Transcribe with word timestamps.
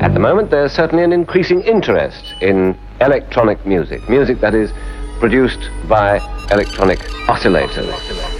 At 0.00 0.14
the 0.14 0.20
moment, 0.20 0.50
there's 0.50 0.72
certainly 0.72 1.02
an 1.02 1.12
increasing 1.12 1.60
interest 1.62 2.34
in 2.40 2.78
electronic 3.00 3.66
music, 3.66 4.08
music 4.08 4.40
that 4.40 4.54
is 4.54 4.72
produced 5.18 5.70
by 5.88 6.18
electronic 6.52 7.00
oscillators. 7.26 8.37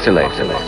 Oscillators. 0.00 0.59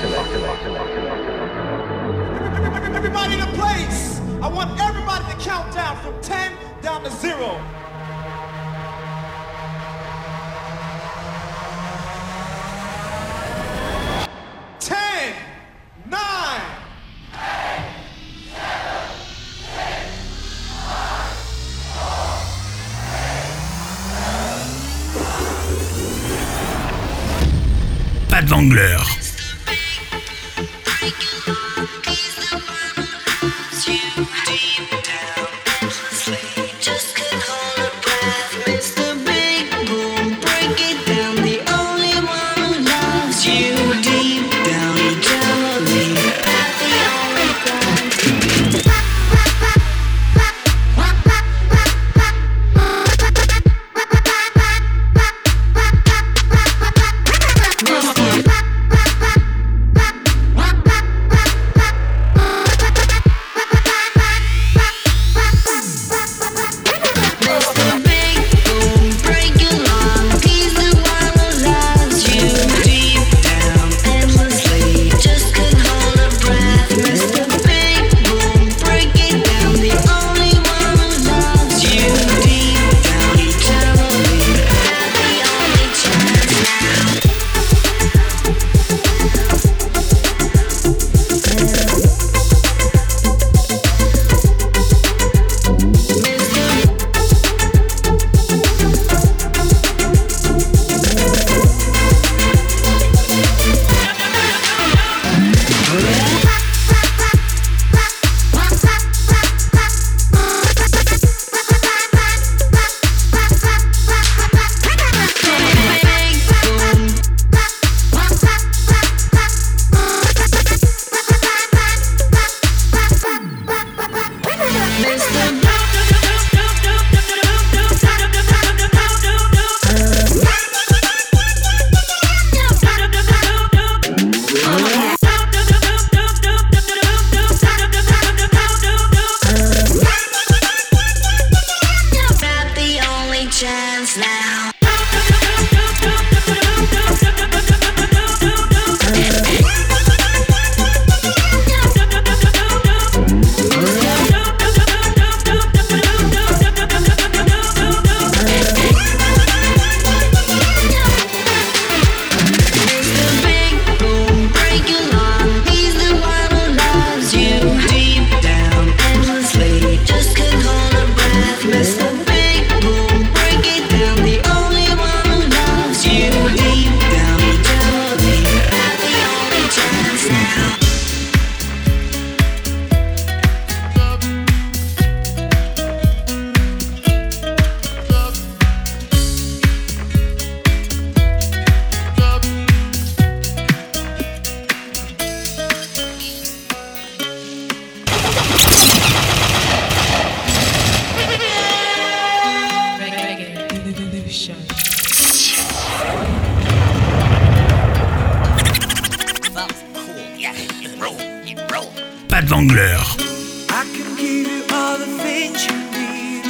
I 213.70 213.84
can 213.94 214.16
give 214.16 214.48
you 214.50 214.64
all 214.72 214.98
the 214.98 215.06
things 215.22 215.64
you 215.64 215.76
need. 215.92 216.44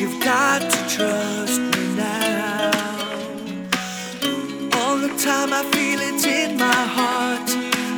You've 0.00 0.20
got 0.24 0.60
to 0.60 0.78
trust 0.88 1.60
me 1.60 1.94
now. 1.94 2.70
All 4.74 4.96
the 4.96 5.14
time 5.16 5.52
I 5.52 5.62
feel 5.72 6.00
it 6.00 6.26
in 6.26 6.58
my 6.58 6.82
heart. 6.98 7.48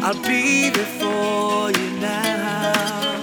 I'll 0.05 0.23
be 0.29 0.69
there 0.69 0.93
for 1.01 1.71
you 1.71 1.91
now. 2.01 3.17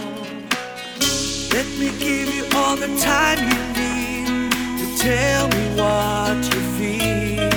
Let 1.53 1.67
me 1.77 1.91
give 1.99 2.33
you 2.33 2.45
all 2.55 2.75
the 2.75 2.89
time 2.97 3.39
you 3.51 3.61
need 3.79 4.51
to 4.79 4.87
tell 4.97 5.47
me 5.49 5.63
what 5.79 6.37
you 6.51 6.61
feel. 6.77 7.51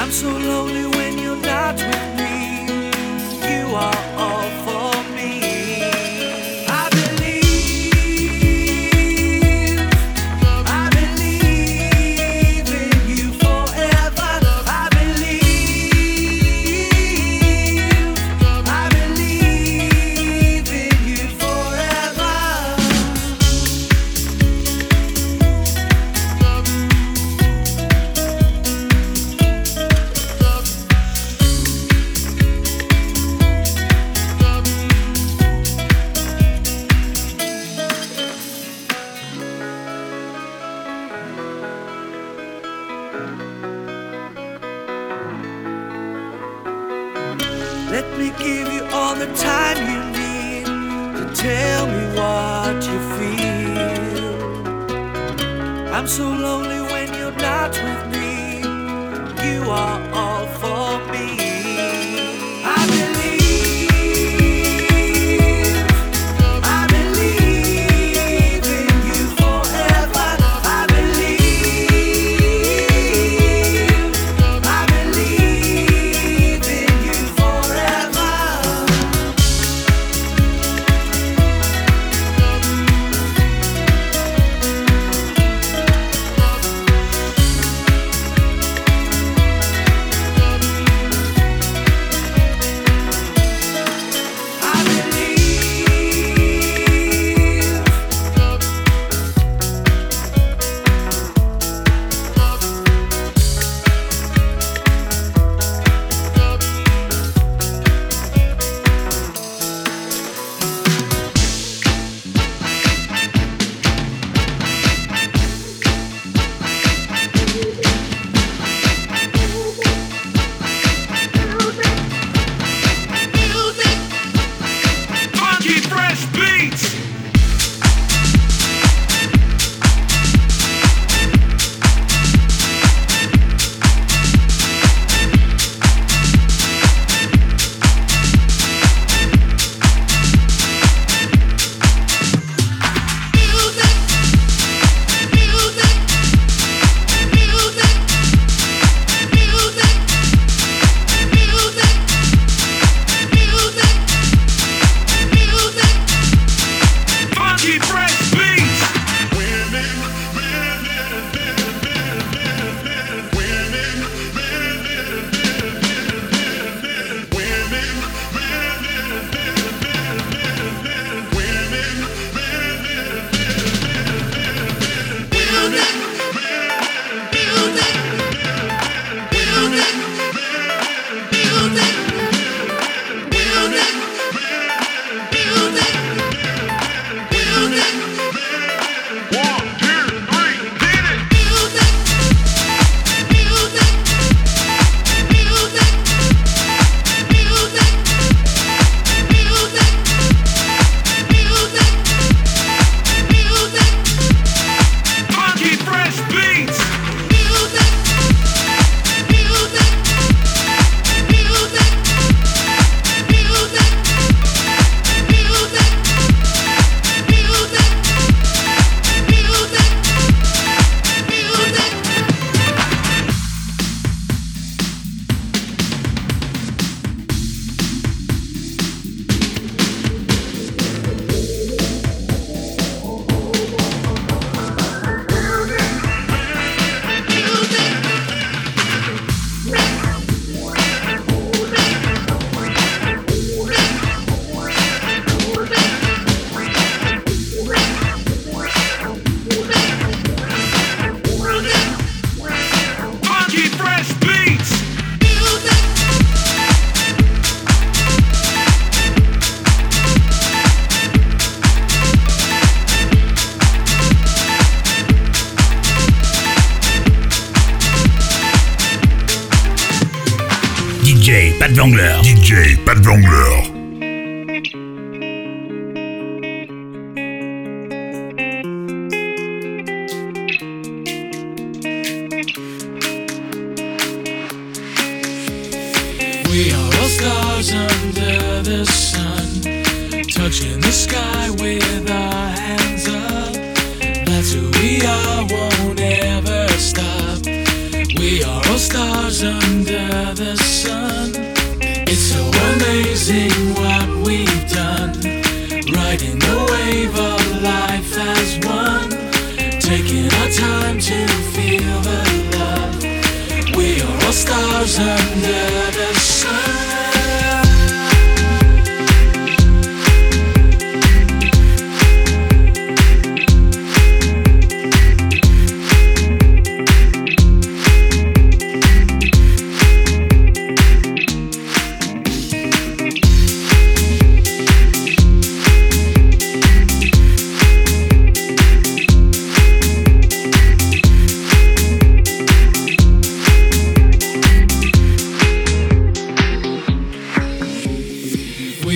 I'm 0.00 0.10
so 0.10 0.28
lonely 0.28 0.86
when 0.96 1.18
you're 1.18 1.36
not 1.36 1.76
with 1.76 2.10
me. 2.10 2.15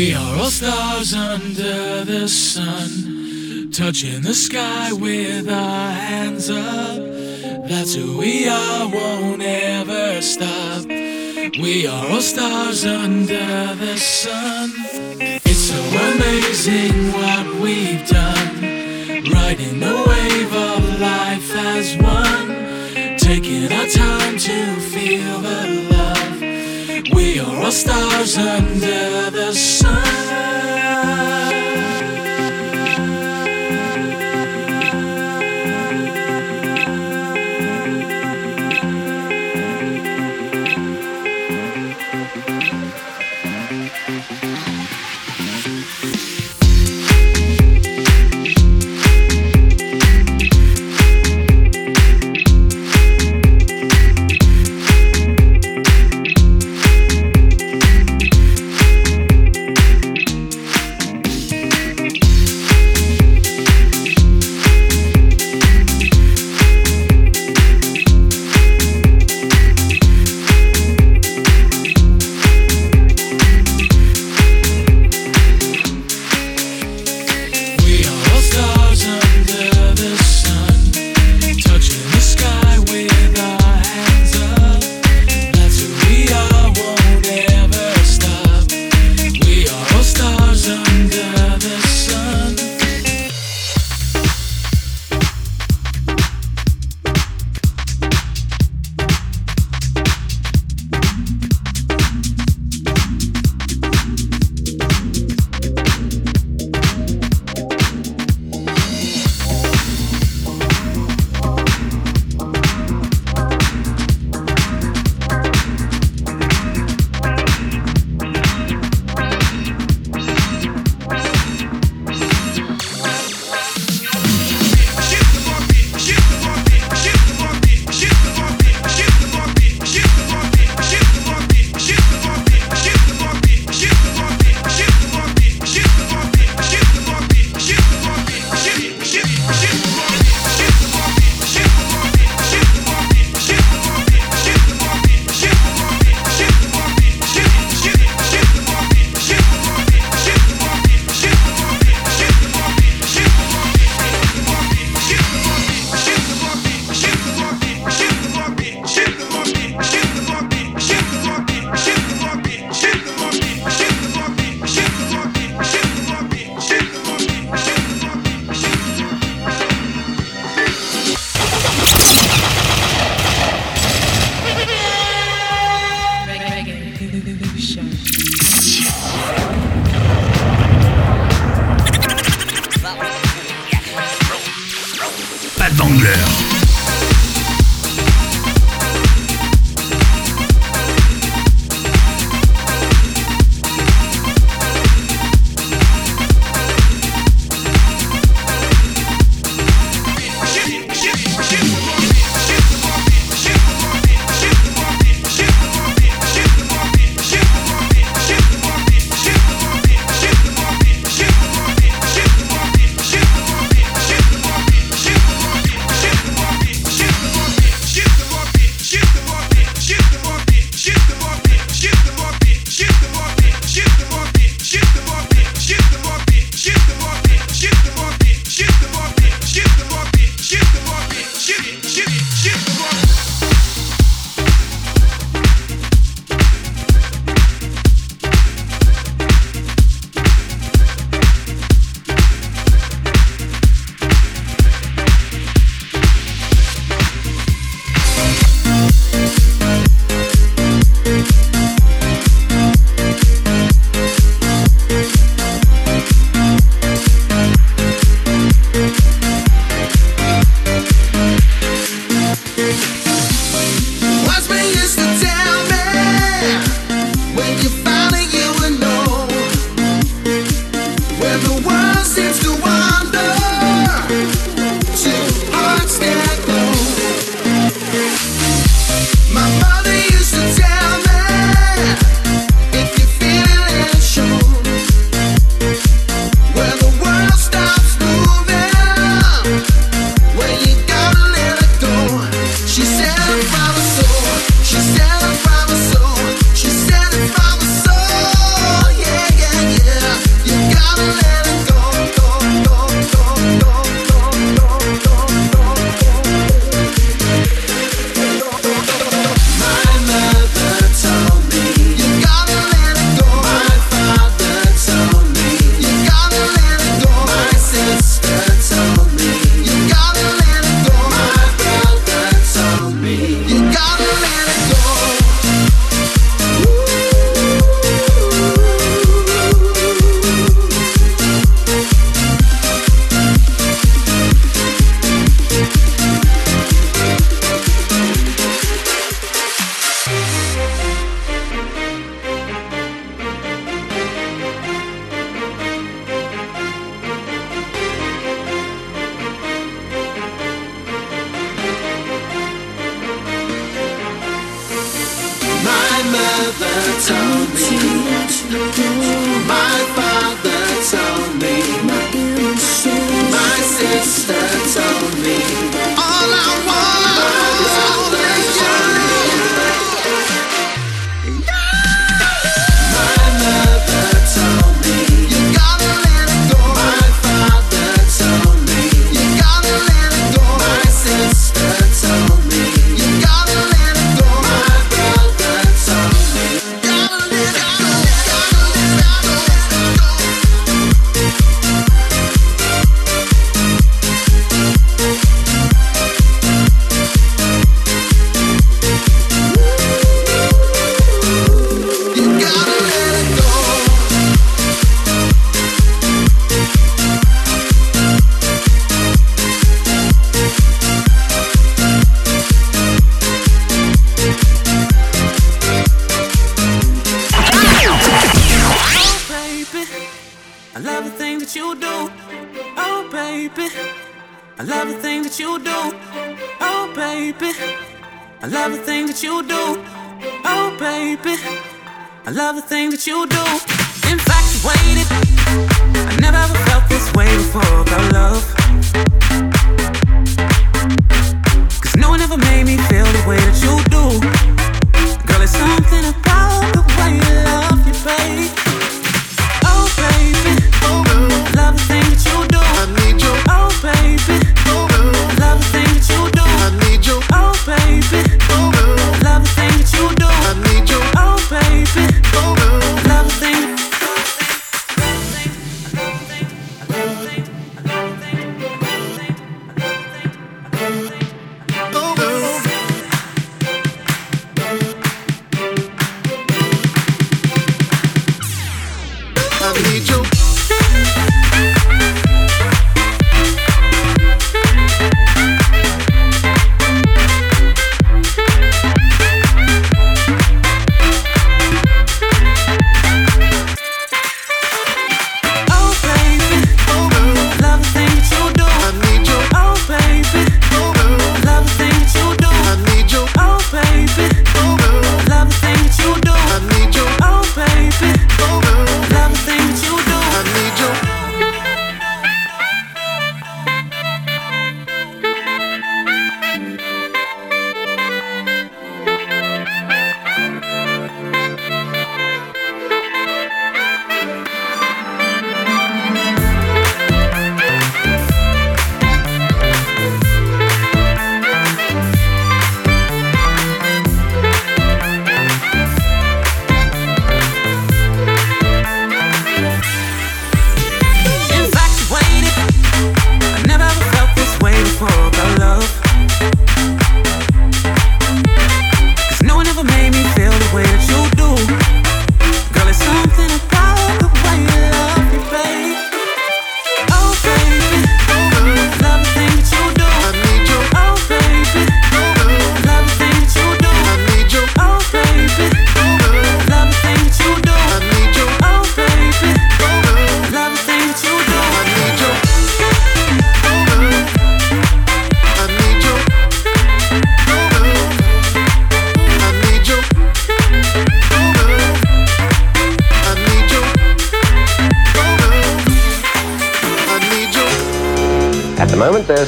We 0.00 0.14
are 0.14 0.37
all 0.38 0.47
stars 0.47 1.12
under 1.12 2.07
the 2.07 2.26
sun, 2.26 3.71
touching 3.71 4.23
the 4.23 4.33
sky 4.33 4.95
with 4.95 5.47
our 5.47 5.90
hands 5.90 6.49
up. 6.49 6.97
That's 7.69 7.95
who 7.97 8.16
we 8.16 8.49
are, 8.49 8.88
won't 8.88 9.42
ever 9.42 10.23
stop. 10.23 10.87
We 10.87 11.87
are 11.87 12.07
all 12.09 12.23
stars 12.23 12.87
under 12.87 13.75
the 13.75 13.99
sun. 13.99 14.71
It's 15.21 15.69
so 15.69 15.78
amazing 16.14 17.12
what 17.12 17.61
we've 17.61 18.07
done, 18.09 18.62
riding 19.30 19.80
the 19.80 19.97
wave 20.09 20.54
of 20.54 20.99
life 20.99 21.54
as 21.54 21.95
one, 21.99 23.19
taking 23.19 23.71
our 23.71 23.87
time 23.87 24.38
to 24.38 24.80
feel 24.80 25.40
the. 25.40 25.89
We 27.12 27.40
are 27.40 27.64
all 27.64 27.72
stars 27.72 28.36
under 28.36 29.30
the 29.30 29.52
sun. 29.52 30.59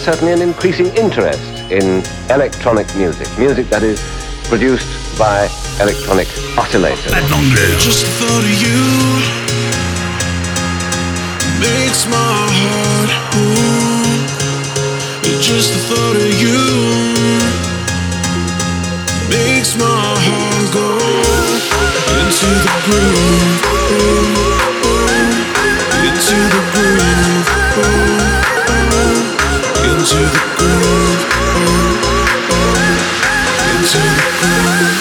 certainly 0.02 0.32
an 0.32 0.42
increasing 0.42 0.86
interest 0.96 1.40
in 1.70 2.02
electronic 2.28 2.92
music, 2.96 3.28
music 3.38 3.68
that 3.68 3.84
is 3.84 4.02
produced 4.50 4.90
by 5.16 5.46
electronic 5.78 6.26
oscillators. 6.58 7.14
Just 7.78 8.02
the 8.02 8.10
thought 8.18 8.42
of 8.42 8.50
you 8.58 8.82
makes 11.62 12.02
my 12.10 12.18
heart 12.18 13.10
boom. 13.30 14.26
Just 15.38 15.70
the 15.70 15.78
thought 15.86 16.16
of 16.18 16.34
you 16.42 16.58
makes 19.30 19.78
my 19.78 19.86
heart 19.86 20.66
go 20.74 20.98
into 22.18 22.50
the 22.58 22.74
groove, 22.90 23.62
into 26.02 26.38
the 26.50 26.62
groove 26.74 28.21
into 30.02 30.16
the 30.16 30.30
groove, 30.58 31.22
into 33.70 33.98
the 33.98 34.22
groove. 34.40 34.91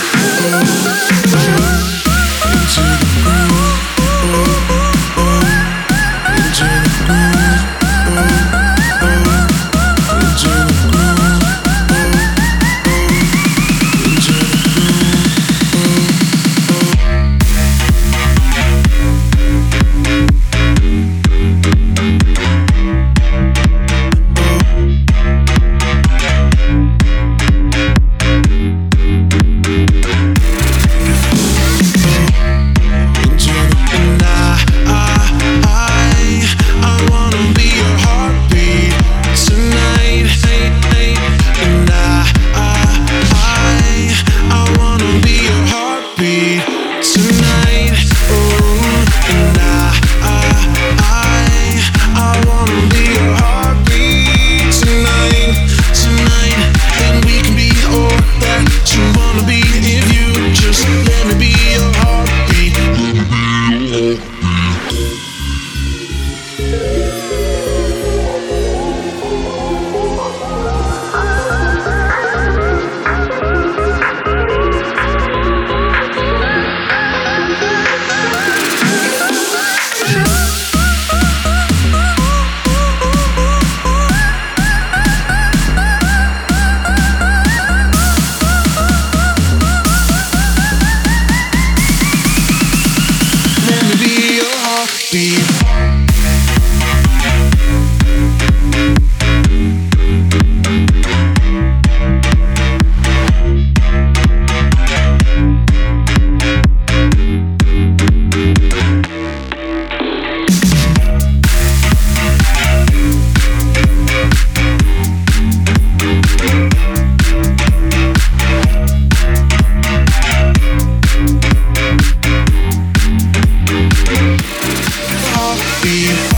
be 125.83 126.30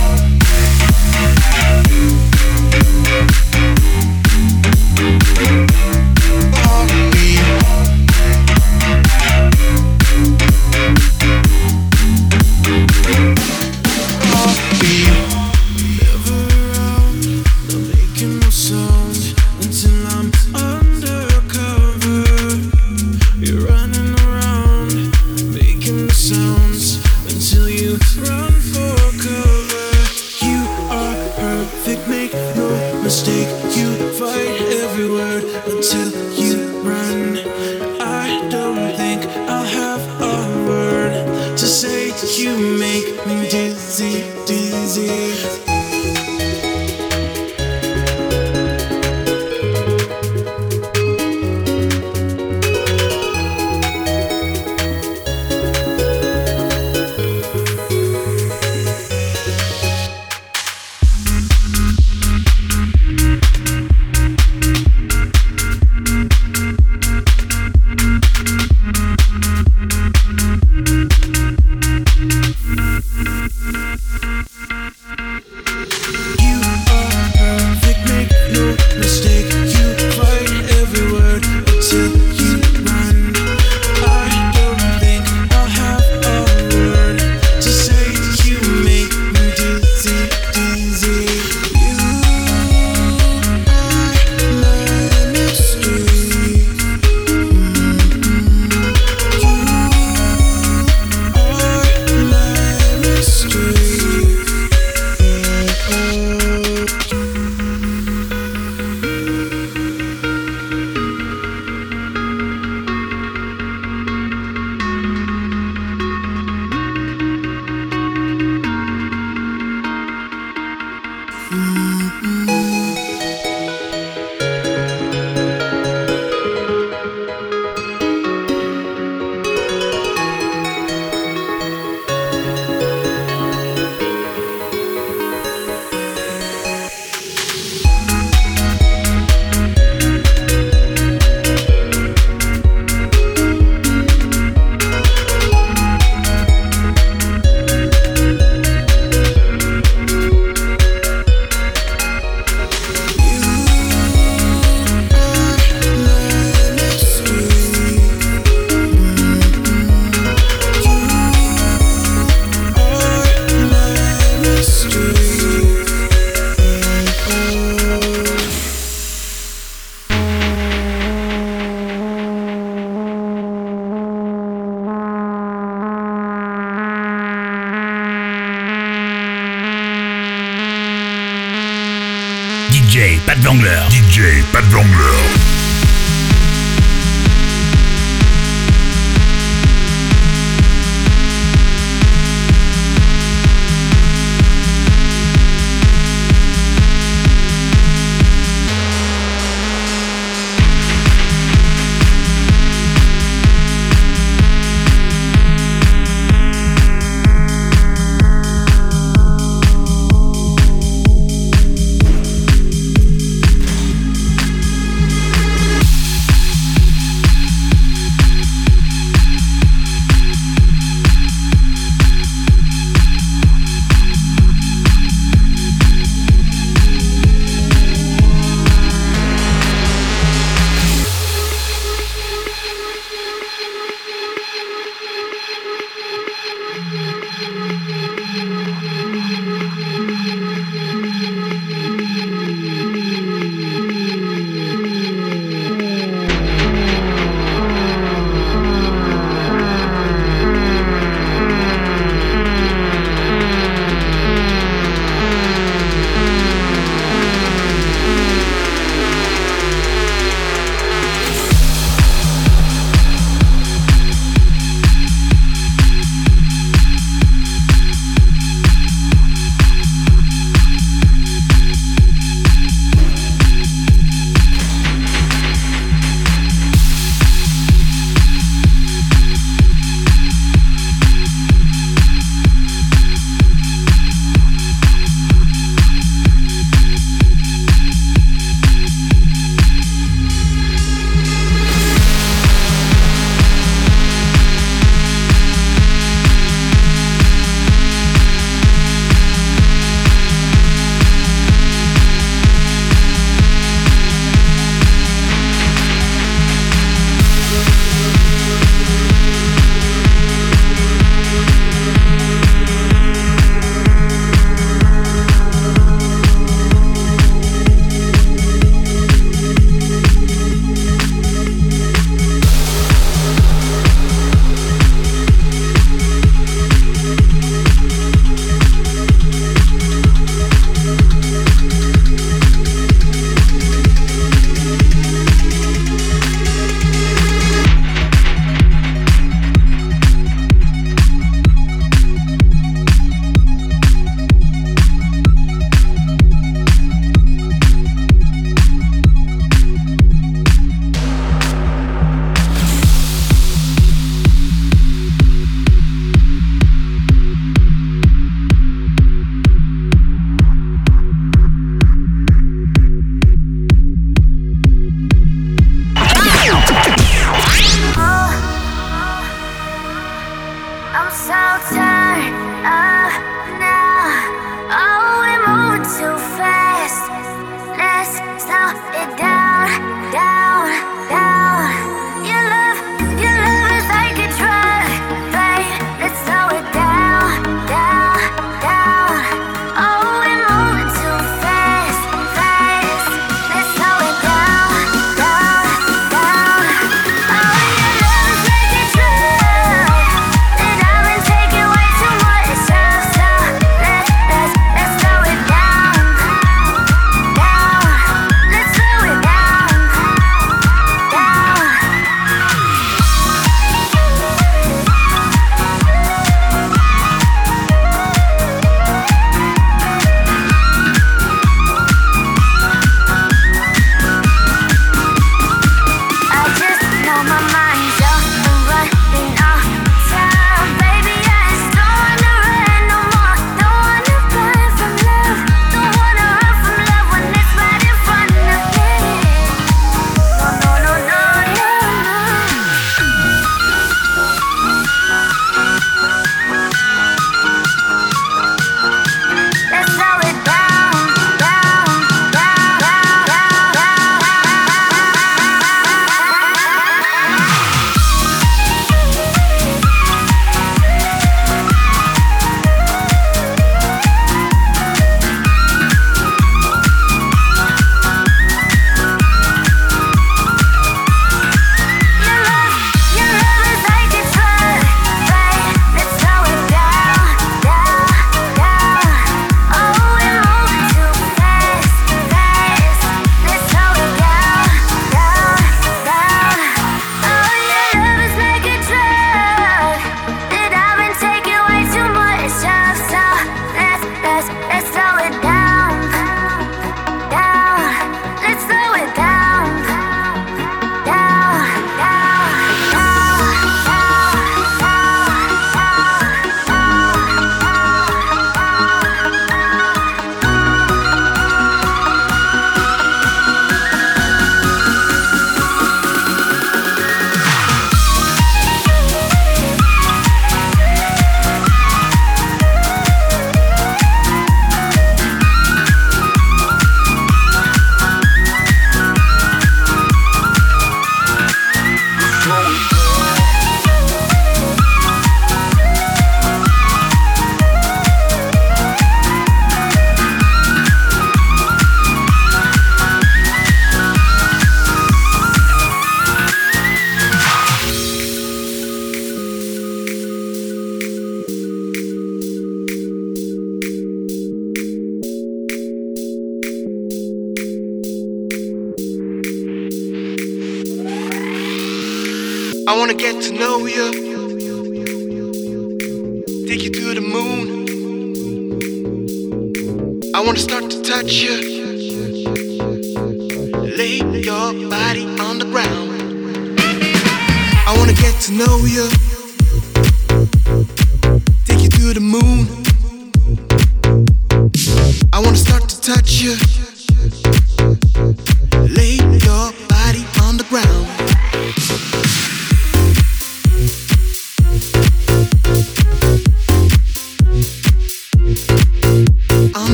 DJ 183.61 184.41
Pat 184.51 184.63
Wrangler. 184.73 185.52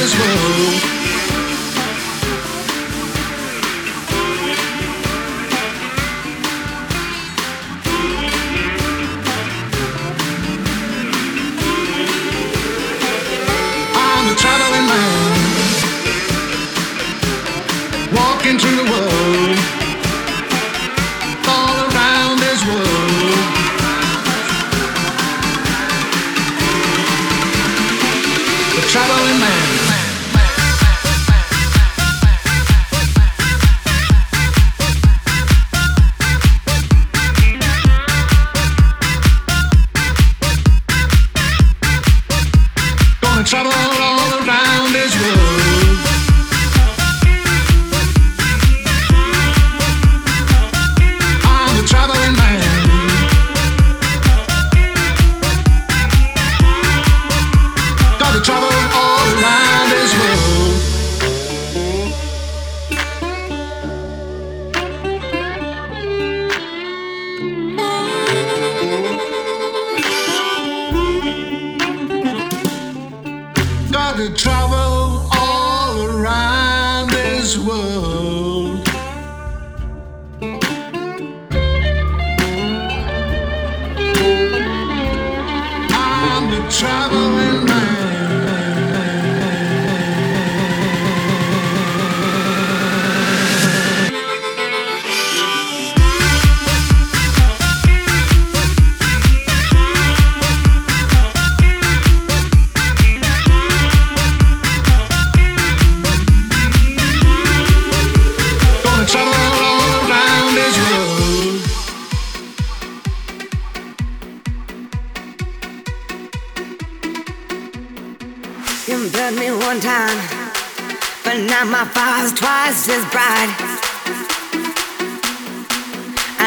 eyes 0.00 0.14
will 0.14 0.87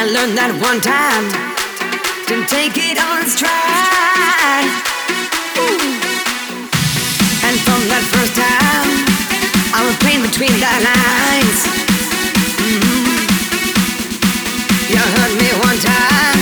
I 0.01 0.05
learned 0.05 0.33
that 0.33 0.49
one 0.57 0.81
time. 0.81 1.29
Didn't 2.25 2.49
take 2.49 2.73
it 2.73 2.97
on 2.97 3.21
stride. 3.29 4.65
And 7.45 7.53
from 7.61 7.85
that 7.85 8.01
first 8.09 8.33
time, 8.33 8.89
I 9.77 9.85
was 9.85 9.93
playing 10.01 10.25
between 10.25 10.57
the 10.57 10.73
lines. 10.89 11.69
Mm-hmm. 12.65 13.13
You 14.89 14.97
heard 14.97 15.37
me 15.37 15.53
one 15.69 15.77
time. 15.77 16.40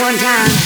one 0.00 0.16
time. 0.16 0.59